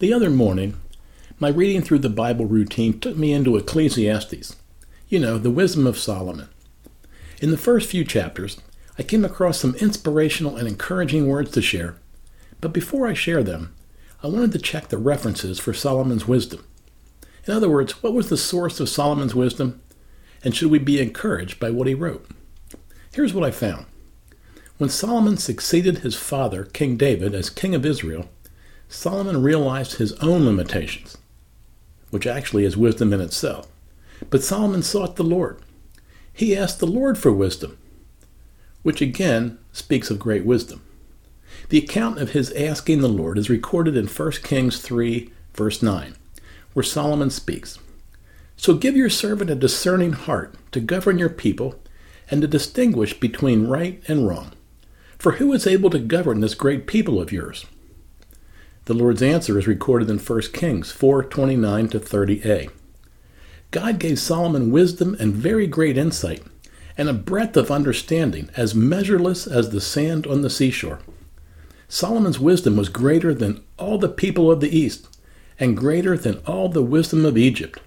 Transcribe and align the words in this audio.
The 0.00 0.14
other 0.14 0.30
morning, 0.30 0.80
my 1.38 1.50
reading 1.50 1.82
through 1.82 1.98
the 1.98 2.08
Bible 2.08 2.46
routine 2.46 2.98
took 2.98 3.18
me 3.18 3.34
into 3.34 3.58
Ecclesiastes. 3.58 4.56
You 5.10 5.18
know, 5.18 5.36
the 5.36 5.50
wisdom 5.50 5.86
of 5.86 5.98
Solomon. 5.98 6.48
In 7.42 7.50
the 7.50 7.58
first 7.58 7.90
few 7.90 8.02
chapters, 8.02 8.58
I 8.98 9.02
came 9.02 9.26
across 9.26 9.60
some 9.60 9.74
inspirational 9.74 10.56
and 10.56 10.66
encouraging 10.66 11.28
words 11.28 11.50
to 11.50 11.60
share, 11.60 11.96
but 12.62 12.72
before 12.72 13.08
I 13.08 13.12
share 13.12 13.42
them, 13.42 13.74
I 14.22 14.28
wanted 14.28 14.52
to 14.52 14.58
check 14.58 14.88
the 14.88 14.96
references 14.96 15.60
for 15.60 15.74
Solomon's 15.74 16.26
wisdom. 16.26 16.64
In 17.46 17.52
other 17.52 17.68
words, 17.68 18.02
what 18.02 18.14
was 18.14 18.30
the 18.30 18.38
source 18.38 18.80
of 18.80 18.88
Solomon's 18.88 19.34
wisdom, 19.34 19.82
and 20.42 20.56
should 20.56 20.70
we 20.70 20.78
be 20.78 20.98
encouraged 20.98 21.60
by 21.60 21.68
what 21.68 21.86
he 21.86 21.92
wrote? 21.92 22.26
Here's 23.12 23.34
what 23.34 23.44
I 23.44 23.50
found. 23.50 23.84
When 24.78 24.88
Solomon 24.88 25.36
succeeded 25.36 25.98
his 25.98 26.16
father, 26.16 26.64
King 26.64 26.96
David, 26.96 27.34
as 27.34 27.50
king 27.50 27.74
of 27.74 27.84
Israel, 27.84 28.30
Solomon 28.92 29.40
realized 29.40 29.94
his 29.94 30.12
own 30.14 30.44
limitations, 30.44 31.16
which 32.10 32.26
actually 32.26 32.64
is 32.64 32.76
wisdom 32.76 33.12
in 33.12 33.20
itself. 33.20 33.68
But 34.30 34.42
Solomon 34.42 34.82
sought 34.82 35.14
the 35.14 35.22
Lord. 35.22 35.58
He 36.32 36.56
asked 36.56 36.80
the 36.80 36.88
Lord 36.88 37.16
for 37.16 37.32
wisdom, 37.32 37.78
which 38.82 39.00
again 39.00 39.58
speaks 39.70 40.10
of 40.10 40.18
great 40.18 40.44
wisdom. 40.44 40.82
The 41.68 41.78
account 41.78 42.18
of 42.18 42.32
his 42.32 42.50
asking 42.52 43.00
the 43.00 43.08
Lord 43.08 43.38
is 43.38 43.48
recorded 43.48 43.96
in 43.96 44.08
1 44.08 44.32
Kings 44.42 44.80
3, 44.80 45.32
verse 45.54 45.82
9, 45.82 46.16
where 46.72 46.82
Solomon 46.82 47.30
speaks 47.30 47.78
So 48.56 48.74
give 48.74 48.96
your 48.96 49.08
servant 49.08 49.50
a 49.50 49.54
discerning 49.54 50.14
heart 50.14 50.56
to 50.72 50.80
govern 50.80 51.16
your 51.16 51.28
people 51.30 51.76
and 52.28 52.42
to 52.42 52.48
distinguish 52.48 53.20
between 53.20 53.68
right 53.68 54.02
and 54.08 54.26
wrong. 54.26 54.50
For 55.16 55.32
who 55.32 55.52
is 55.52 55.66
able 55.66 55.90
to 55.90 56.00
govern 56.00 56.40
this 56.40 56.54
great 56.54 56.88
people 56.88 57.20
of 57.20 57.30
yours? 57.30 57.66
The 58.86 58.94
Lord's 58.94 59.22
answer 59.22 59.58
is 59.58 59.66
recorded 59.66 60.08
in 60.10 60.18
1 60.18 60.52
Kings 60.52 60.90
4:29 60.90 61.88
to 61.90 62.00
30a. 62.00 62.70
God 63.70 63.98
gave 63.98 64.18
Solomon 64.18 64.70
wisdom 64.70 65.16
and 65.20 65.34
very 65.34 65.66
great 65.66 65.96
insight, 65.96 66.42
and 66.96 67.08
a 67.08 67.12
breadth 67.12 67.56
of 67.56 67.70
understanding 67.70 68.48
as 68.56 68.74
measureless 68.74 69.46
as 69.46 69.70
the 69.70 69.80
sand 69.80 70.26
on 70.26 70.42
the 70.42 70.50
seashore. 70.50 70.98
Solomon's 71.88 72.40
wisdom 72.40 72.76
was 72.76 72.88
greater 72.88 73.34
than 73.34 73.60
all 73.76 73.98
the 73.98 74.08
people 74.08 74.50
of 74.50 74.60
the 74.60 74.76
East, 74.76 75.06
and 75.58 75.76
greater 75.76 76.16
than 76.16 76.38
all 76.46 76.68
the 76.68 76.82
wisdom 76.82 77.24
of 77.24 77.36
Egypt. 77.36 77.78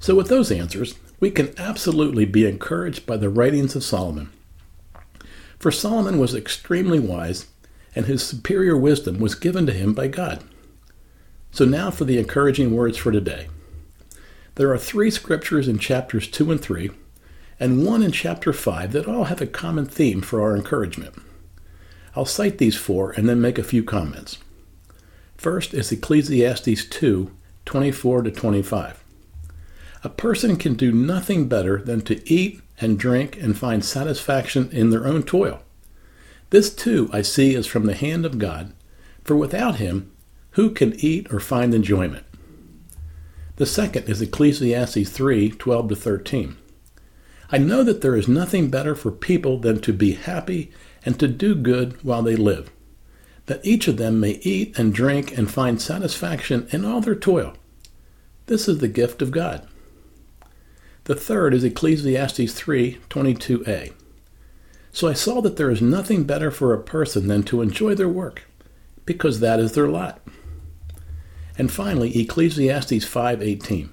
So, 0.00 0.14
with 0.14 0.28
those 0.28 0.50
answers, 0.50 0.94
we 1.20 1.30
can 1.30 1.54
absolutely 1.58 2.24
be 2.24 2.46
encouraged 2.46 3.06
by 3.06 3.16
the 3.16 3.28
writings 3.28 3.76
of 3.76 3.84
Solomon. 3.84 4.30
For 5.58 5.70
Solomon 5.70 6.18
was 6.18 6.34
extremely 6.34 6.98
wise, 6.98 7.46
and 7.94 8.06
his 8.06 8.26
superior 8.26 8.76
wisdom 8.76 9.18
was 9.18 9.34
given 9.34 9.66
to 9.66 9.72
him 9.72 9.92
by 9.92 10.08
God. 10.08 10.42
So 11.50 11.64
now 11.64 11.90
for 11.90 12.04
the 12.04 12.18
encouraging 12.18 12.74
words 12.74 12.96
for 12.96 13.12
today. 13.12 13.48
There 14.54 14.72
are 14.72 14.78
three 14.78 15.10
scriptures 15.10 15.68
in 15.68 15.78
chapters 15.78 16.28
2 16.28 16.50
and 16.50 16.60
3, 16.60 16.90
and 17.58 17.86
one 17.86 18.02
in 18.02 18.12
chapter 18.12 18.52
5 18.52 18.92
that 18.92 19.06
all 19.06 19.24
have 19.24 19.40
a 19.40 19.46
common 19.46 19.86
theme 19.86 20.20
for 20.20 20.40
our 20.42 20.56
encouragement. 20.56 21.14
I'll 22.14 22.26
cite 22.26 22.58
these 22.58 22.76
four 22.76 23.12
and 23.12 23.28
then 23.28 23.40
make 23.40 23.58
a 23.58 23.64
few 23.64 23.82
comments. 23.82 24.38
First 25.36 25.72
is 25.72 25.90
Ecclesiastes 25.90 26.86
2 26.86 27.30
24 27.64 28.22
to 28.22 28.30
25. 28.30 29.04
A 30.04 30.08
person 30.08 30.56
can 30.56 30.74
do 30.74 30.90
nothing 30.90 31.48
better 31.48 31.80
than 31.80 32.00
to 32.02 32.28
eat 32.30 32.60
and 32.80 32.98
drink 32.98 33.40
and 33.40 33.56
find 33.56 33.84
satisfaction 33.84 34.68
in 34.72 34.90
their 34.90 35.06
own 35.06 35.22
toil. 35.22 35.62
This 36.52 36.68
too 36.68 37.08
I 37.14 37.22
see 37.22 37.54
is 37.54 37.66
from 37.66 37.86
the 37.86 37.94
hand 37.94 38.26
of 38.26 38.38
God, 38.38 38.74
for 39.24 39.34
without 39.34 39.76
him 39.76 40.12
who 40.50 40.68
can 40.68 40.92
eat 41.02 41.32
or 41.32 41.40
find 41.40 41.72
enjoyment? 41.72 42.26
The 43.56 43.64
second 43.64 44.06
is 44.06 44.20
Ecclesiastes 44.20 45.08
3 45.08 45.52
12 45.52 45.88
to 45.88 45.96
13. 45.96 46.56
I 47.50 47.56
know 47.56 47.82
that 47.82 48.02
there 48.02 48.14
is 48.14 48.28
nothing 48.28 48.68
better 48.68 48.94
for 48.94 49.10
people 49.10 49.60
than 49.60 49.80
to 49.80 49.94
be 49.94 50.12
happy 50.12 50.70
and 51.06 51.18
to 51.20 51.26
do 51.26 51.54
good 51.54 51.96
while 52.04 52.22
they 52.22 52.36
live, 52.36 52.70
that 53.46 53.64
each 53.64 53.88
of 53.88 53.96
them 53.96 54.20
may 54.20 54.32
eat 54.42 54.78
and 54.78 54.92
drink 54.92 55.34
and 55.38 55.50
find 55.50 55.80
satisfaction 55.80 56.68
in 56.70 56.84
all 56.84 57.00
their 57.00 57.14
toil. 57.14 57.54
This 58.44 58.68
is 58.68 58.80
the 58.80 58.88
gift 58.88 59.22
of 59.22 59.30
God. 59.30 59.66
The 61.04 61.16
third 61.16 61.54
is 61.54 61.64
Ecclesiastes 61.64 62.52
3 62.52 62.98
22a. 63.08 63.94
So 64.92 65.08
I 65.08 65.14
saw 65.14 65.40
that 65.40 65.56
there 65.56 65.70
is 65.70 65.80
nothing 65.80 66.24
better 66.24 66.50
for 66.50 66.72
a 66.72 66.82
person 66.82 67.26
than 67.26 67.42
to 67.44 67.62
enjoy 67.62 67.94
their 67.94 68.08
work, 68.08 68.42
because 69.06 69.40
that 69.40 69.58
is 69.58 69.72
their 69.72 69.88
lot. 69.88 70.20
And 71.56 71.72
finally, 71.72 72.16
Ecclesiastes 72.18 73.04
5:18. 73.04 73.88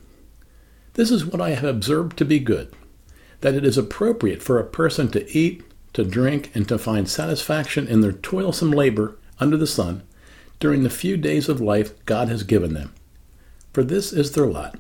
This 0.93 1.09
is 1.09 1.25
what 1.25 1.39
I 1.39 1.51
have 1.51 1.69
observed 1.69 2.17
to 2.17 2.25
be 2.25 2.39
good, 2.39 2.73
that 3.41 3.55
it 3.55 3.65
is 3.65 3.77
appropriate 3.77 4.43
for 4.43 4.59
a 4.59 4.65
person 4.65 5.07
to 5.09 5.37
eat, 5.37 5.63
to 5.93 6.03
drink, 6.03 6.51
and 6.53 6.67
to 6.67 6.77
find 6.77 7.07
satisfaction 7.07 7.87
in 7.87 8.01
their 8.01 8.11
toilsome 8.11 8.71
labor 8.71 9.15
under 9.39 9.55
the 9.55 9.67
sun 9.67 10.03
during 10.59 10.83
the 10.83 10.89
few 10.89 11.15
days 11.15 11.47
of 11.47 11.61
life 11.61 11.93
God 12.05 12.27
has 12.27 12.43
given 12.43 12.73
them. 12.73 12.93
For 13.71 13.83
this 13.83 14.11
is 14.11 14.31
their 14.31 14.47
lot. 14.47 14.77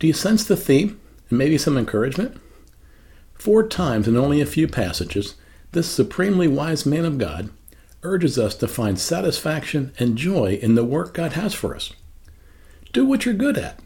Do 0.00 0.08
you 0.08 0.12
sense 0.12 0.44
the 0.44 0.56
theme 0.56 0.98
and 1.28 1.38
maybe 1.38 1.58
some 1.58 1.78
encouragement? 1.78 2.36
Four 3.40 3.66
times 3.68 4.06
in 4.06 4.18
only 4.18 4.42
a 4.42 4.46
few 4.46 4.68
passages, 4.68 5.34
this 5.72 5.88
supremely 5.88 6.46
wise 6.46 6.84
man 6.84 7.06
of 7.06 7.16
God 7.16 7.48
urges 8.02 8.38
us 8.38 8.54
to 8.56 8.68
find 8.68 8.98
satisfaction 8.98 9.94
and 9.98 10.18
joy 10.18 10.58
in 10.60 10.74
the 10.74 10.84
work 10.84 11.14
God 11.14 11.32
has 11.32 11.54
for 11.54 11.74
us. 11.74 11.94
Do 12.92 13.06
what 13.06 13.24
you're 13.24 13.32
good 13.32 13.56
at, 13.56 13.80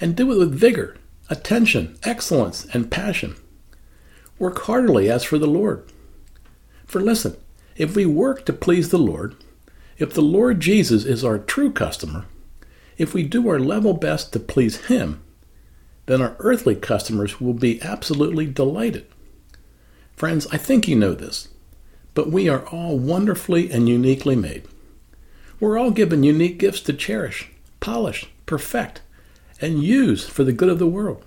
and 0.00 0.16
do 0.16 0.32
it 0.32 0.38
with 0.38 0.58
vigor, 0.58 0.96
attention, 1.28 1.98
excellence, 2.04 2.64
and 2.72 2.90
passion. 2.90 3.36
Work 4.38 4.60
heartily 4.60 5.10
as 5.10 5.24
for 5.24 5.36
the 5.36 5.46
Lord. 5.46 5.84
For 6.86 7.02
listen, 7.02 7.36
if 7.76 7.94
we 7.96 8.06
work 8.06 8.46
to 8.46 8.54
please 8.54 8.88
the 8.88 8.98
Lord, 8.98 9.36
if 9.98 10.14
the 10.14 10.22
Lord 10.22 10.58
Jesus 10.58 11.04
is 11.04 11.22
our 11.22 11.38
true 11.38 11.70
customer, 11.70 12.24
if 12.96 13.12
we 13.12 13.24
do 13.24 13.46
our 13.50 13.60
level 13.60 13.92
best 13.92 14.32
to 14.32 14.40
please 14.40 14.86
Him, 14.86 15.22
then 16.06 16.22
our 16.22 16.36
earthly 16.38 16.74
customers 16.74 17.40
will 17.40 17.54
be 17.54 17.82
absolutely 17.82 18.46
delighted. 18.46 19.06
Friends, 20.14 20.46
I 20.50 20.56
think 20.56 20.88
you 20.88 20.96
know 20.96 21.14
this 21.14 21.48
but 22.16 22.32
we 22.32 22.48
are 22.48 22.66
all 22.68 22.98
wonderfully 22.98 23.70
and 23.70 23.90
uniquely 23.90 24.34
made. 24.34 24.62
We're 25.60 25.78
all 25.78 25.90
given 25.90 26.22
unique 26.22 26.58
gifts 26.58 26.80
to 26.82 26.94
cherish, 26.94 27.50
polish, 27.78 28.26
perfect, 28.46 29.02
and 29.60 29.82
use 29.82 30.26
for 30.26 30.42
the 30.42 30.52
good 30.52 30.70
of 30.70 30.78
the 30.78 30.86
world. 30.86 31.22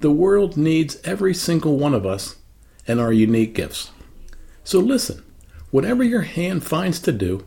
The 0.00 0.10
world 0.10 0.58
needs 0.58 1.00
every 1.02 1.32
single 1.32 1.78
one 1.78 1.94
of 1.94 2.04
us 2.04 2.36
and 2.86 3.00
our 3.00 3.10
unique 3.10 3.54
gifts. 3.54 3.90
So 4.64 4.80
listen, 4.80 5.22
whatever 5.70 6.04
your 6.04 6.22
hand 6.22 6.62
finds 6.62 7.00
to 7.00 7.12
do, 7.12 7.46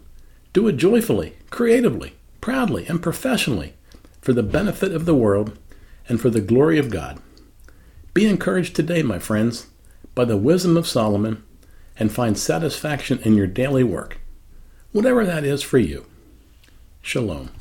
do 0.51 0.67
it 0.67 0.77
joyfully, 0.77 1.35
creatively, 1.51 2.15
proudly, 2.41 2.87
and 2.87 2.99
professionally 2.99 3.75
for 4.21 4.33
the 4.33 4.41
benefit 4.41 4.91
of 4.91 5.05
the 5.05 5.13
world 5.13 5.55
and 6.09 6.19
for 6.19 6.29
the 6.29 6.41
glory 6.41 6.77
of 6.77 6.89
God. 6.89 7.21
Be 8.13 8.27
encouraged 8.27 8.75
today, 8.75 9.03
my 9.03 9.19
friends, 9.19 9.67
by 10.15 10.25
the 10.25 10.35
wisdom 10.35 10.75
of 10.75 10.87
Solomon 10.87 11.43
and 11.97 12.11
find 12.11 12.37
satisfaction 12.37 13.19
in 13.19 13.35
your 13.35 13.47
daily 13.47 13.83
work, 13.83 14.17
whatever 14.91 15.25
that 15.25 15.45
is 15.45 15.61
for 15.61 15.77
you. 15.77 16.05
Shalom. 17.01 17.51